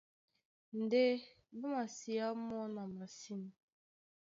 [0.81, 1.01] Ndé
[1.59, 3.43] ɓá masiá mɔ́ na masîn.